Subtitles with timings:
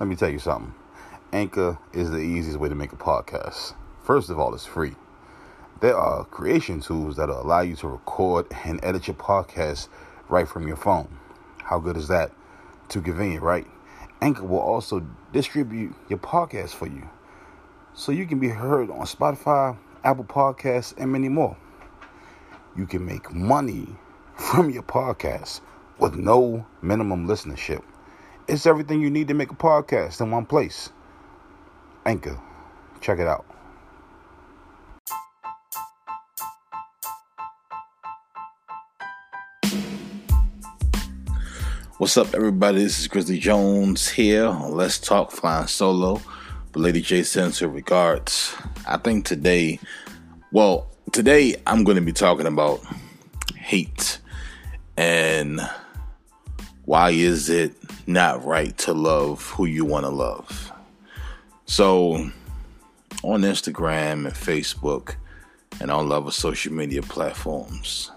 [0.00, 0.74] Let me tell you something.
[1.32, 3.74] Anchor is the easiest way to make a podcast.
[4.04, 4.94] First of all, it's free.
[5.80, 9.88] There are creation tools that allow you to record and edit your podcast
[10.28, 11.18] right from your phone.
[11.64, 12.30] How good is that?
[12.88, 13.66] Too convenient, right?
[14.20, 17.08] Anchor will also distribute your podcast for you
[17.92, 21.56] so you can be heard on Spotify, Apple Podcasts, and many more.
[22.76, 23.96] You can make money
[24.36, 25.60] from your podcast
[25.98, 27.82] with no minimum listenership.
[28.48, 30.88] It's everything you need to make a podcast in one place.
[32.06, 32.40] Anchor.
[33.02, 33.44] Check it out.
[41.98, 42.84] What's up, everybody?
[42.84, 46.22] This is Grizzly Jones here Let's Talk Flying Solo.
[46.72, 48.54] But Lady J sends her regards.
[48.86, 49.78] I think today,
[50.52, 52.80] well, today I'm going to be talking about
[53.56, 54.20] hate
[54.96, 55.60] and
[56.88, 57.74] why is it
[58.06, 60.72] not right to love who you want to love.
[61.66, 62.30] So,
[63.22, 65.16] on Instagram and Facebook
[65.82, 68.10] and all other social media platforms,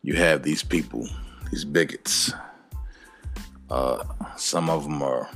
[0.00, 1.06] you have these people,
[1.50, 2.32] these bigots.
[3.68, 4.02] Uh,
[4.34, 5.28] some of them are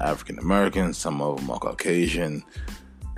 [0.00, 2.42] African American, some of them are Caucasian,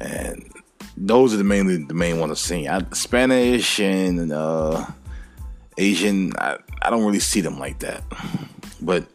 [0.01, 0.53] and
[0.99, 2.69] those are the mainly the main ones I've seen.
[2.69, 4.85] I, Spanish and uh,
[5.79, 8.05] Asian, I, I don't really see them like that,
[8.85, 9.07] but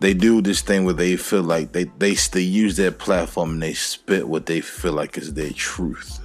[0.00, 3.62] they do this thing where they feel like they they they use their platform and
[3.62, 6.20] they spit what they feel like is their truth.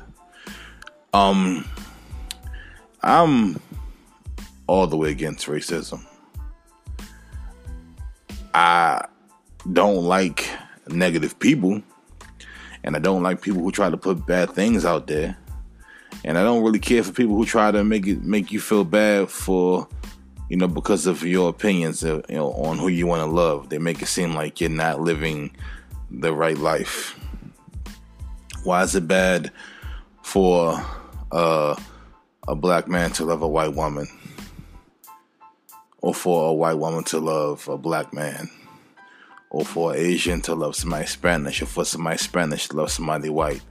[1.14, 1.68] Um,
[3.02, 3.60] I'm
[4.68, 6.06] all the way against racism.
[8.54, 9.06] I
[9.72, 10.50] don't like
[10.88, 11.82] negative people.
[12.84, 15.38] And I don't like people who try to put bad things out there.
[16.26, 18.84] And I don't really care for people who try to make it make you feel
[18.84, 19.88] bad for,
[20.54, 23.70] you know, because of your opinions, uh, you know, on who you want to love.
[23.70, 25.50] They make it seem like you're not living
[26.12, 27.20] the right life.
[28.64, 29.52] Why is it bad
[30.22, 30.80] for
[31.32, 31.76] uh,
[32.48, 34.08] a black man to love a white woman,
[36.02, 38.48] or for a white woman to love a black man?
[39.50, 43.30] or for an Asian to love somebody Spanish, or for somebody Spanish to love somebody
[43.30, 43.62] white,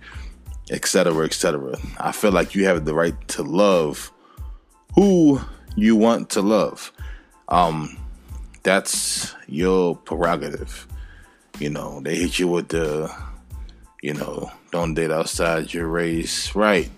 [0.70, 1.78] etc., etc.
[1.98, 4.12] I feel like you have the right to love
[4.94, 5.40] who
[5.76, 6.92] you want to love.
[7.48, 7.98] Um,
[8.62, 10.86] that's your prerogative.
[11.58, 13.14] You know, they hit you with the,
[14.02, 16.90] you know, don't date outside your race, right?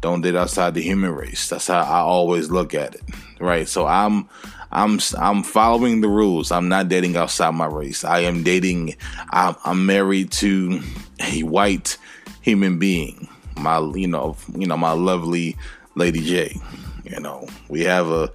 [0.00, 1.48] Don't date outside the human race.
[1.48, 3.02] That's how I always look at it,
[3.40, 3.66] right?
[3.68, 4.28] So I'm
[4.70, 6.52] I'm I'm following the rules.
[6.52, 8.04] I'm not dating outside my race.
[8.04, 8.94] I am dating.
[9.30, 10.80] I'm, I'm married to
[11.20, 11.96] a white
[12.42, 13.28] human being.
[13.56, 15.56] My you know you know my lovely
[15.98, 16.60] Lady J.
[17.04, 18.30] You know we have a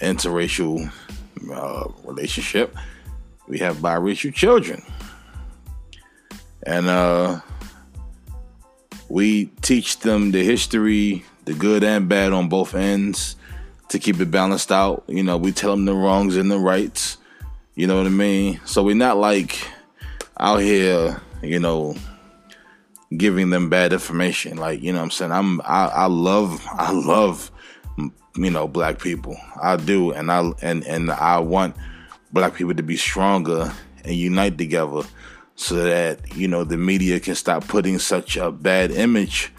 [0.00, 0.90] interracial
[1.52, 2.76] uh, relationship.
[3.46, 4.82] We have biracial children,
[6.64, 7.40] and uh,
[9.08, 13.36] we teach them the history, the good and bad on both ends
[13.88, 15.04] to keep it balanced out.
[15.06, 17.16] You know, we tell them the wrongs and the rights.
[17.74, 18.60] You know what I mean?
[18.64, 19.66] So we're not like
[20.38, 21.96] out here, you know,
[23.16, 24.58] giving them bad information.
[24.58, 25.32] Like, you know I'm saying?
[25.32, 27.50] I'm I, I love I love
[28.36, 29.36] you know, black people.
[29.60, 31.76] I do and I and and I want
[32.32, 33.72] black people to be stronger
[34.04, 35.02] and unite together
[35.56, 39.52] so that, you know, the media can stop putting such a bad image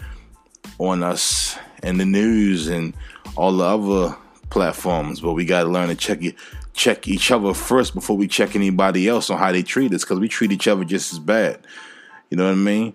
[0.78, 2.94] on us in the news and
[3.36, 4.16] all the other
[4.48, 6.20] platforms, but we got to learn to check
[6.72, 10.18] check each other first before we check anybody else on how they treat us, because
[10.18, 11.60] we treat each other just as bad.
[12.30, 12.94] You know what I mean?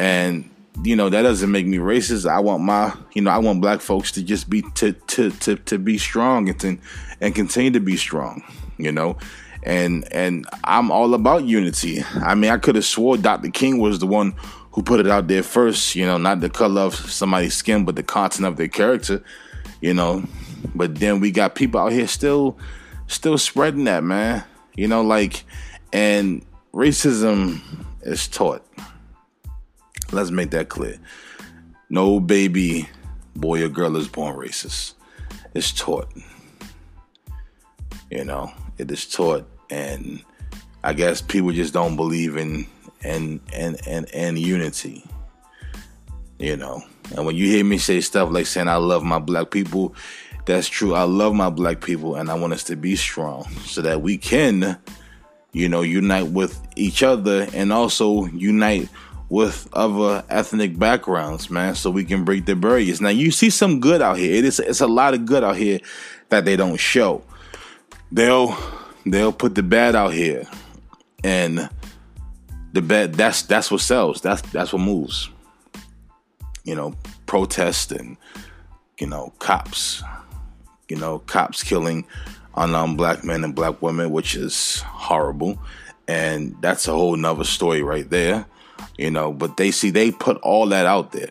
[0.00, 0.48] And
[0.82, 2.26] you know that doesn't make me racist.
[2.26, 5.56] I want my, you know, I want black folks to just be to to to
[5.56, 6.78] to be strong and to,
[7.20, 8.42] and continue to be strong.
[8.78, 9.18] You know,
[9.62, 12.02] and and I'm all about unity.
[12.14, 13.50] I mean, I could have swore Dr.
[13.50, 14.34] King was the one
[14.72, 15.94] who put it out there first.
[15.94, 19.22] You know, not the color of somebody's skin, but the content of their character.
[19.82, 20.24] You know,
[20.74, 22.56] but then we got people out here still
[23.06, 24.44] still spreading that, man.
[24.74, 25.44] You know, like
[25.92, 27.60] and racism
[28.00, 28.64] is taught.
[30.12, 30.98] Let's make that clear.
[31.88, 32.88] No baby
[33.36, 34.94] boy or girl is born racist.
[35.54, 36.08] It's taught.
[38.10, 40.22] You know, it is taught and
[40.82, 42.66] I guess people just don't believe in
[43.02, 45.04] and and and and unity.
[46.38, 46.82] You know.
[47.16, 49.94] And when you hear me say stuff like saying I love my black people,
[50.46, 50.94] that's true.
[50.94, 54.16] I love my black people and I want us to be strong so that we
[54.16, 54.78] can,
[55.52, 58.88] you know, unite with each other and also unite
[59.30, 63.00] with other ethnic backgrounds, man, so we can break the barriers.
[63.00, 64.34] Now you see some good out here.
[64.34, 65.78] It is it's a lot of good out here
[66.28, 67.22] that they don't show.
[68.12, 68.56] They'll
[69.06, 70.46] they'll put the bad out here
[71.24, 71.70] and
[72.72, 74.20] the bad that's that's what sells.
[74.20, 75.30] That's that's what moves.
[76.64, 76.94] You know,
[77.26, 78.16] protest and
[78.98, 80.02] you know cops.
[80.88, 82.04] You know, cops killing
[82.56, 85.56] unarmed black men and black women, which is horrible,
[86.08, 88.44] and that's a whole nother story right there.
[88.98, 91.30] You know, but they see they put all that out there.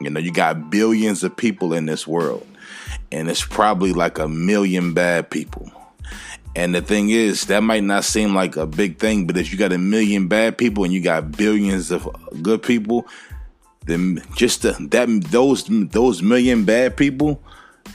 [0.00, 2.46] You know, you got billions of people in this world,
[3.12, 5.70] and it's probably like a million bad people
[6.56, 9.58] and the thing is, that might not seem like a big thing, but if you
[9.58, 12.08] got a million bad people and you got billions of
[12.42, 13.06] good people,
[13.86, 17.40] then just the, that those those million bad people,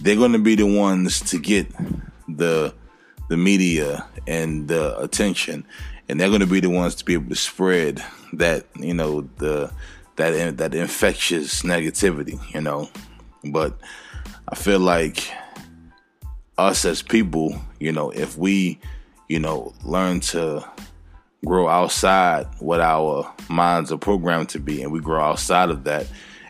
[0.02, 1.68] they're going to be the ones to get
[2.30, 2.74] the
[3.30, 5.66] the media and the attention,
[6.08, 8.04] and they're going to be the ones to be able to spread
[8.34, 9.72] that you know the
[10.16, 12.90] that that infectious negativity, you know.
[13.44, 13.78] But
[14.48, 15.30] I feel like
[16.58, 18.80] us as people, you know, if we,
[19.28, 20.68] you know, learn to
[21.46, 26.08] grow outside what our minds are programmed to be and we grow outside of that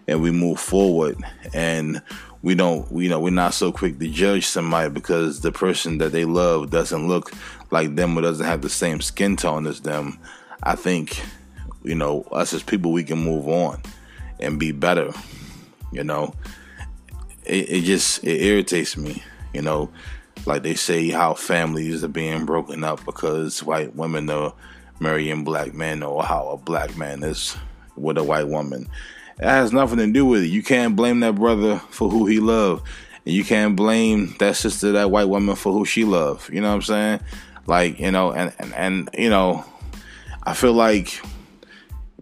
[0.08, 1.18] and we move forward
[1.54, 2.02] and
[2.46, 6.12] we don't you know we're not so quick to judge somebody because the person that
[6.12, 7.32] they love doesn't look
[7.72, 10.20] like them or doesn't have the same skin tone as them.
[10.64, 11.22] I think
[11.84, 13.82] you know us as people we can move on
[14.40, 15.12] and be better
[15.92, 16.34] you know.
[17.46, 19.22] It, it just it irritates me
[19.56, 19.90] you know,
[20.46, 24.54] like they say how families are being broken up because white women are
[25.00, 27.56] marrying black men or how a black man is
[27.96, 28.90] with a white woman.
[29.40, 30.48] It has nothing to do with it.
[30.48, 32.88] You can't blame that brother for who he loved.
[33.26, 36.54] And you can't blame that sister, that white woman for who she loved.
[36.54, 37.20] You know what I'm saying?
[37.66, 39.66] Like, you know, and, and, and you know,
[40.44, 41.20] I feel like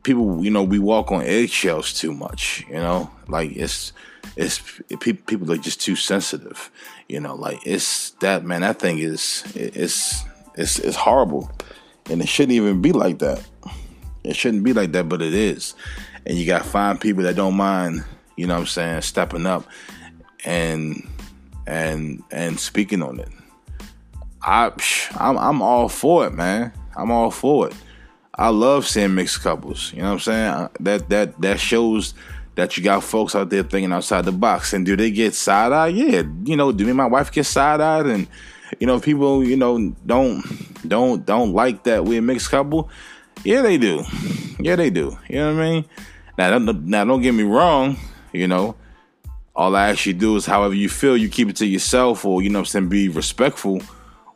[0.04, 3.12] people, you know, we walk on eggshells too much, you know?
[3.28, 3.94] Like it's
[4.36, 6.72] it's it, people are just too sensitive.
[7.08, 8.62] You know, like it's that man.
[8.62, 10.24] That thing is it's
[10.56, 11.52] it's it's horrible,
[12.10, 13.44] and it shouldn't even be like that.
[14.24, 15.76] It shouldn't be like that, but it is.
[16.26, 18.04] And you got to find people that don't mind.
[18.36, 19.02] You know what I'm saying?
[19.02, 19.66] Stepping up
[20.46, 21.08] and
[21.68, 23.30] and and speaking on it.
[24.42, 24.72] I
[25.16, 26.74] I'm, I'm all for it, man.
[26.96, 27.76] I'm all for it.
[28.36, 29.94] I love seeing mixed couples.
[29.94, 30.70] You know what I'm saying?
[30.80, 32.14] That that that shows
[32.56, 34.74] that you got folks out there thinking outside the box.
[34.74, 35.88] And do they get side eye?
[35.88, 38.06] Yeah, you know, do me and my wife get side eyed?
[38.06, 38.28] And
[38.80, 40.44] you know, people, you know, don't
[40.88, 42.90] don't don't like that we're a mixed couple.
[43.44, 44.04] Yeah, they do.
[44.60, 45.18] Yeah, they do.
[45.30, 45.86] You know what I mean?
[46.38, 47.98] Now, now, don't get me wrong.
[48.32, 48.76] You know,
[49.56, 52.42] all I ask you do is, however you feel, you keep it to yourself, or
[52.42, 53.82] you know, I'm saying, be respectful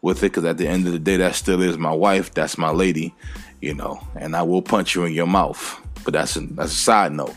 [0.02, 0.32] with it.
[0.32, 2.34] Because at the end of the day, that still is my wife.
[2.34, 3.16] That's my lady.
[3.62, 5.82] You know, and I will punch you in your mouth.
[6.04, 7.36] But that's a, that's a side note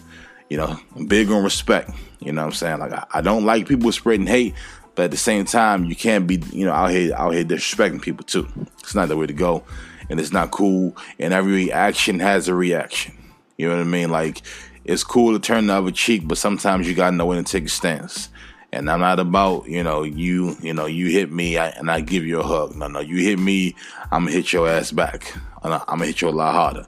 [0.50, 1.90] you know, I'm big on respect.
[2.18, 2.80] You know I'm saying?
[2.80, 4.54] Like I, I, don't like people spreading hate,
[4.94, 8.02] but at the same time, you can't be, you know, out here out here disrespecting
[8.02, 8.46] people too.
[8.80, 9.64] It's not the way to go.
[10.10, 10.96] And it's not cool.
[11.20, 13.16] And every action has a reaction.
[13.60, 14.10] You know what I mean?
[14.10, 14.42] Like
[14.84, 17.66] it's cool to turn the other cheek, but sometimes you gotta know when to take
[17.66, 18.30] a stance.
[18.72, 22.24] And I'm not about, you know, you, you know, you hit me and I give
[22.24, 22.74] you a hug.
[22.76, 23.74] No, no, you hit me,
[24.10, 25.36] I'm gonna hit your ass back.
[25.62, 26.86] Uh, I'm gonna hit you a lot harder.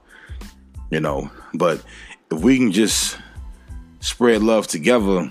[0.90, 1.82] You know, but
[2.30, 3.18] if we can just
[4.00, 5.30] spread love together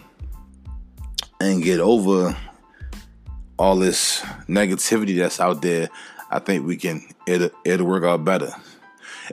[1.40, 2.38] and get over
[3.58, 5.90] all this negativity that's out there,
[6.30, 8.54] I think we can it'll, it'll work out better.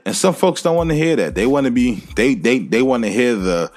[0.05, 1.35] And some folks don't want to hear that.
[1.35, 3.71] They want to be they they they want to hear the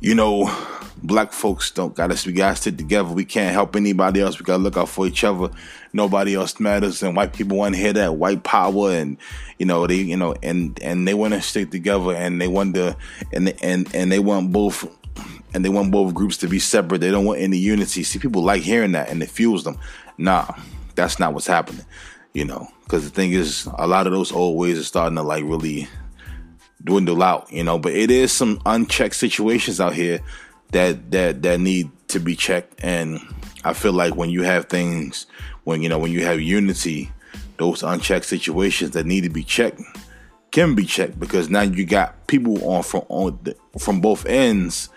[0.00, 0.54] you know
[1.02, 3.12] black folks don't got us we got to stick together.
[3.12, 4.38] We can't help anybody else.
[4.38, 5.50] We got to look out for each other.
[5.92, 7.02] Nobody else matters.
[7.02, 9.16] And white people want to hear that white power and
[9.58, 12.74] you know they you know and and they want to stick together and they want
[12.74, 12.96] to
[13.32, 14.86] and and and they want both
[15.54, 17.00] and they want both groups to be separate.
[17.00, 18.02] They don't want any unity.
[18.02, 19.78] See, people like hearing that and it fuels them.
[20.18, 20.46] Nah,
[20.94, 21.86] that's not what's happening.
[22.36, 25.22] You know, because the thing is, a lot of those old ways are starting to
[25.22, 25.88] like really
[26.84, 27.50] dwindle out.
[27.50, 30.20] You know, but it is some unchecked situations out here
[30.72, 32.74] that that that need to be checked.
[32.84, 33.20] And
[33.64, 35.24] I feel like when you have things,
[35.64, 37.10] when you know, when you have unity,
[37.56, 39.80] those unchecked situations that need to be checked
[40.50, 44.90] can be checked because now you got people on from on the, from both ends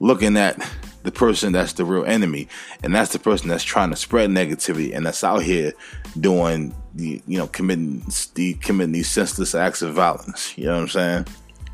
[0.00, 0.56] looking at
[1.02, 2.48] the person that's the real enemy,
[2.82, 5.72] and that's the person that's trying to spread negativity and that's out here
[6.20, 8.04] doing you know committing
[8.34, 10.56] the committing these senseless acts of violence.
[10.56, 11.26] You know what I'm saying?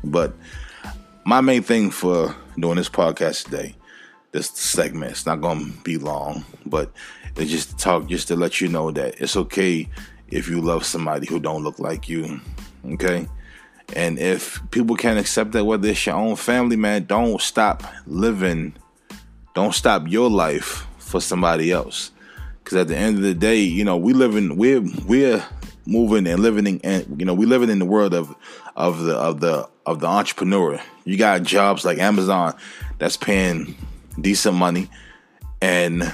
[0.03, 0.33] But
[1.25, 3.75] my main thing for doing this podcast today,
[4.31, 6.91] this segment, it's not going to be long, but
[7.35, 9.87] it's just to talk, just to let you know that it's okay
[10.29, 12.39] if you love somebody who don't look like you.
[12.93, 13.27] Okay
[13.95, 18.75] and if people can't accept that, whether it's your own family, man, don't stop living.
[19.59, 22.11] Don't stop your life for somebody else.
[22.63, 25.43] Because at the end of the day, you know, we live in we're we're
[25.85, 28.33] moving and living in, and you know, we living in the world of
[28.77, 30.79] of the of the of the entrepreneur.
[31.03, 32.55] You got jobs like Amazon
[32.99, 33.75] that's paying
[34.21, 34.89] decent money,
[35.61, 36.09] and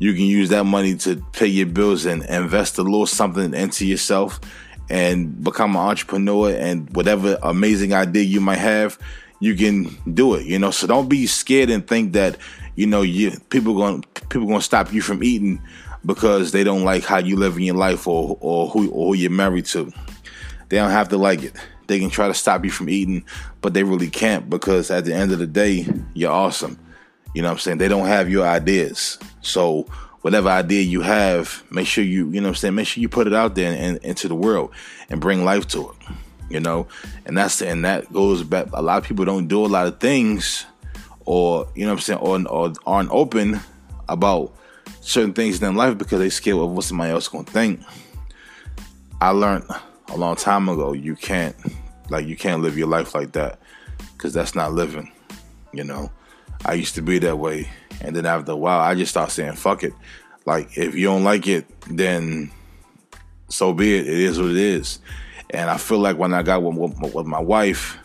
[0.00, 3.86] you can use that money to pay your bills and invest a little something into
[3.86, 4.40] yourself
[4.90, 8.98] and become an entrepreneur and whatever amazing idea you might have
[9.40, 12.36] you can do it you know so don't be scared and think that
[12.76, 15.60] you know you people going people going to stop you from eating
[16.04, 19.14] because they don't like how you live in your life or or who or who
[19.14, 19.92] you're married to.
[20.68, 21.56] They don't have to like it.
[21.86, 23.24] They can try to stop you from eating
[23.60, 26.78] but they really can't because at the end of the day you're awesome.
[27.34, 27.78] You know what i'm saying?
[27.78, 29.18] They don't have your ideas.
[29.40, 29.86] So
[30.22, 32.74] whatever idea you have make sure you you know what i'm saying?
[32.74, 34.72] Make sure you put it out there and, into the world
[35.08, 36.14] and bring life to it
[36.50, 36.86] you know?
[37.26, 40.00] And that's and that goes back a lot of people don't do a lot of
[40.00, 40.66] things
[41.24, 43.60] or you know what I'm saying, or, or aren't open
[44.08, 44.54] about
[45.00, 47.80] certain things in their life because they scared of what somebody else gonna think.
[49.20, 49.64] I learned
[50.08, 51.56] a long time ago you can't
[52.10, 53.58] like you can't live your life like that
[54.12, 55.10] because that's not living.
[55.72, 56.10] You know,
[56.64, 57.68] I used to be that way,
[58.00, 59.94] and then after a while, I just started saying fuck it.
[60.46, 62.50] Like if you don't like it, then
[63.48, 64.06] so be it.
[64.06, 64.98] It is what it is.
[65.50, 67.98] And I feel like when I got with, with, with my wife,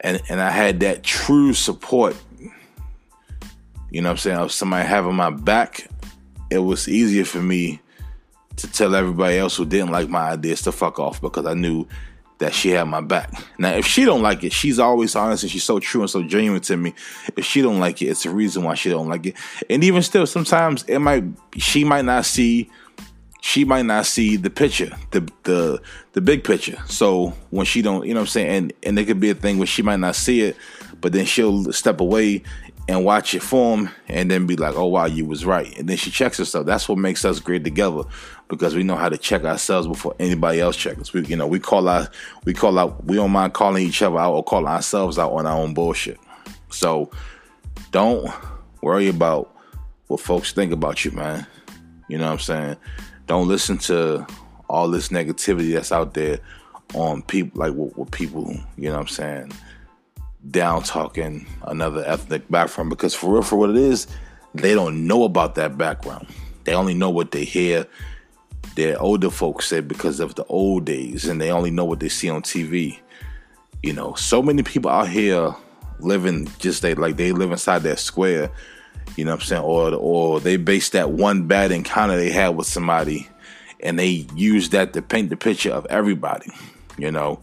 [0.00, 2.16] and and I had that true support
[3.90, 5.88] you know what I'm saying, somebody having my back,
[6.50, 7.80] it was easier for me
[8.56, 11.86] to tell everybody else who didn't like my ideas to fuck off because I knew
[12.38, 13.32] that she had my back.
[13.58, 16.22] Now, if she don't like it, she's always honest and she's so true and so
[16.22, 16.94] genuine to me.
[17.36, 19.36] If she don't like it, it's a reason why she don't like it.
[19.68, 21.24] And even still, sometimes it might
[21.56, 22.70] she might not see
[23.42, 25.82] she might not see the picture, the the
[26.12, 26.78] the big picture.
[26.86, 29.34] So when she don't, you know what I'm saying, and and it could be a
[29.34, 30.56] thing where she might not see it,
[31.00, 32.42] but then she'll step away
[32.90, 35.78] and watch it form and then be like, oh wow, you was right.
[35.78, 36.66] And then she checks herself.
[36.66, 38.02] That's what makes us great together
[38.48, 41.12] because we know how to check ourselves before anybody else checks us.
[41.12, 42.08] We you know, we call our
[42.44, 45.46] we call out we don't mind calling each other out or calling ourselves out on
[45.46, 46.18] our own bullshit.
[46.70, 47.12] So
[47.92, 48.28] don't
[48.82, 49.56] worry about
[50.08, 51.46] what folks think about you, man.
[52.08, 52.76] You know what I'm saying?
[53.28, 54.26] Don't listen to
[54.68, 56.40] all this negativity that's out there
[56.94, 59.52] on people like what, what people, you know what I'm saying?
[60.48, 64.06] Down talking another ethnic background because for real, for what it is,
[64.54, 66.26] they don't know about that background.
[66.64, 67.86] They only know what they hear
[68.76, 72.08] their older folks say because of the old days, and they only know what they
[72.08, 72.98] see on TV.
[73.82, 75.54] You know, so many people out here
[75.98, 78.50] living just they like they live inside that square.
[79.16, 79.62] You know what I'm saying?
[79.62, 83.28] Or or they base that one bad encounter they had with somebody,
[83.80, 86.50] and they use that to paint the picture of everybody.
[86.98, 87.40] You know,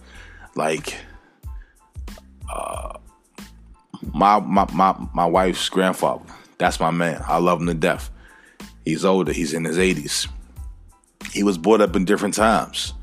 [0.55, 0.95] like
[4.13, 6.25] my, my my my wife's grandfather.
[6.57, 7.21] That's my man.
[7.27, 8.09] I love him to death.
[8.85, 9.33] He's older.
[9.33, 10.27] He's in his 80s.
[11.31, 12.93] He was brought up in different times.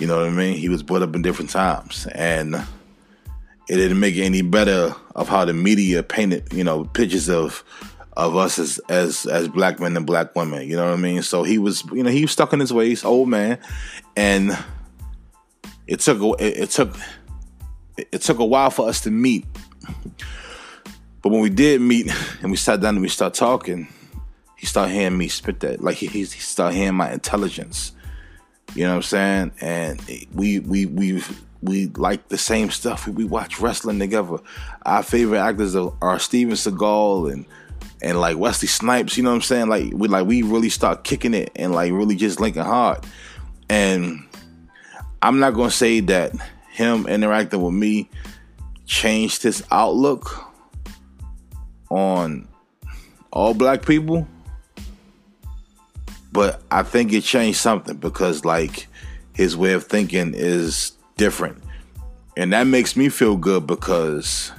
[0.00, 0.56] You know what I mean?
[0.56, 2.56] He was brought up in different times, and
[3.68, 7.62] it didn't make it any better of how the media painted, you know, pictures of
[8.16, 10.68] of us as as as black men and black women.
[10.68, 11.22] You know what I mean?
[11.22, 13.58] So he was, you know, he was stuck in his ways, old man,
[14.16, 14.56] and
[15.86, 16.96] it took it, it took
[17.96, 19.46] it took a while for us to meet.
[21.22, 23.88] But when we did meet and we sat down and we started talking,
[24.56, 25.82] he started hearing me spit that.
[25.82, 27.92] Like he, he started hearing my intelligence.
[28.74, 29.52] You know what I'm saying?
[29.60, 31.22] And we we we
[31.62, 33.06] we like the same stuff.
[33.06, 34.38] We, we watch wrestling together.
[34.84, 37.46] Our favorite actors are Steven Seagal and
[38.02, 39.16] and like Wesley Snipes.
[39.16, 39.68] You know what I'm saying?
[39.68, 43.04] Like we like we really start kicking it and like really just linking hard.
[43.70, 44.26] And
[45.22, 46.32] I'm not gonna say that
[46.74, 48.10] him interacting with me
[48.84, 50.44] changed his outlook
[51.88, 52.48] on
[53.32, 54.26] all black people.
[56.32, 58.88] But I think it changed something because like
[59.34, 61.62] his way of thinking is different.
[62.36, 64.50] And that makes me feel good because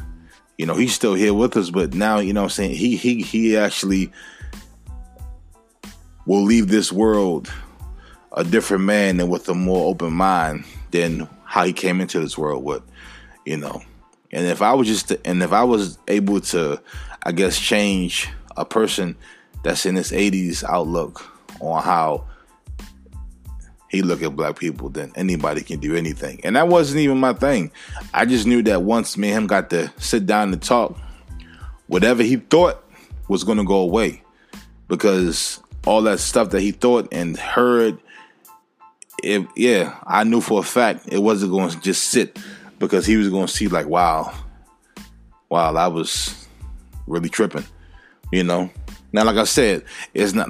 [0.58, 3.22] you know, he's still here with us, but now, you know I'm saying, he he
[3.22, 4.10] he actually
[6.26, 7.52] will leave this world
[8.32, 12.38] a different man and with a more open mind than how he came into this
[12.38, 12.84] world with,
[13.46, 13.82] you know.
[14.34, 16.82] And if I was just, to, and if I was able to,
[17.24, 19.16] I guess, change a person
[19.64, 21.26] that's in his 80s outlook
[21.62, 22.26] on how
[23.90, 26.42] he look at black people, then anybody can do anything.
[26.44, 27.72] And that wasn't even my thing.
[28.14, 30.98] I just knew that once me and him got to sit down and talk,
[31.88, 32.84] whatever he thought
[33.30, 34.22] was going to go away
[34.90, 37.98] because all that stuff that he thought and heard
[39.56, 42.40] yeah, I knew for a fact it wasn't going to just sit
[42.80, 44.34] because he was going to see like, wow,
[45.50, 46.48] wow, I was
[47.08, 47.66] really tripping,
[48.32, 48.70] you know.
[49.12, 50.50] Now, like I said, it's not,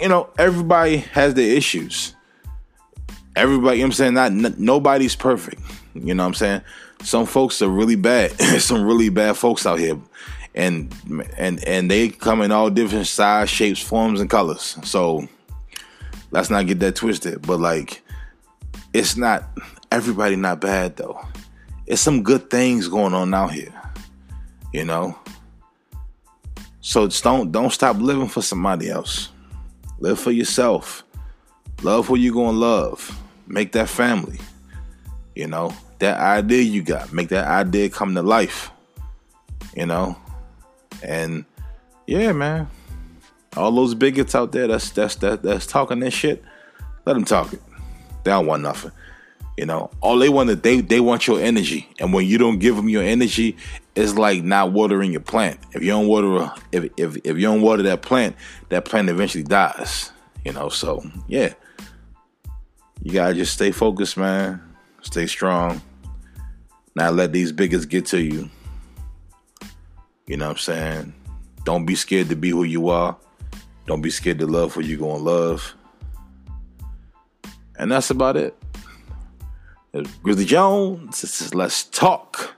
[0.00, 2.14] you know, everybody has their issues.
[3.36, 4.14] everybody, you know I'm saying?
[4.14, 5.60] Not n- nobody's perfect.
[5.94, 6.60] You know what I'm saying?
[7.02, 8.30] Some folks are really bad.
[8.60, 9.98] Some really bad folks out here.
[10.54, 10.94] And
[11.36, 14.78] and and they come in all different size, shapes, forms, and colors.
[14.84, 15.26] So
[16.30, 17.42] let's not get that twisted.
[17.42, 18.03] But like
[18.94, 19.44] it's not
[19.90, 21.20] everybody not bad though.
[21.86, 23.74] It's some good things going on out here.
[24.72, 25.18] You know?
[26.80, 29.30] So just don't don't stop living for somebody else.
[29.98, 31.04] Live for yourself.
[31.82, 33.20] Love who you're gonna love.
[33.46, 34.38] Make that family.
[35.34, 38.70] You know, that idea you got, make that idea come to life.
[39.76, 40.16] You know?
[41.02, 41.44] And
[42.06, 42.68] yeah, man.
[43.56, 46.44] All those bigots out there that's that's that that's talking that shit,
[47.04, 47.62] let them talk it.
[48.24, 48.92] They don't want nothing.
[49.56, 52.74] You know, all they want they they want your energy, and when you don't give
[52.74, 53.56] them your energy,
[53.94, 55.60] it's like not watering your plant.
[55.72, 58.34] If you don't water, if if if you don't water that plant,
[58.70, 60.10] that plant eventually dies.
[60.44, 61.54] You know, so yeah,
[63.02, 64.60] you gotta just stay focused, man.
[65.02, 65.80] Stay strong.
[66.96, 68.50] Not let these bigots get to you.
[70.26, 71.14] You know what I'm saying?
[71.64, 73.16] Don't be scared to be who you are.
[73.86, 75.74] Don't be scared to love who you're gonna love.
[77.84, 78.56] And that's about it.
[80.22, 82.54] Grizzly Jones, this is Let's Talk.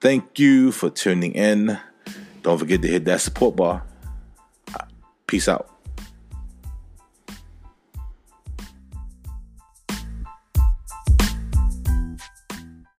[0.00, 1.78] Thank you for tuning in.
[2.40, 3.82] Don't forget to hit that support bar.
[5.26, 5.73] Peace out.